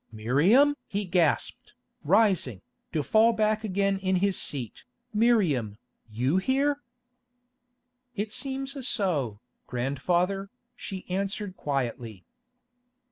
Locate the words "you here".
6.09-6.81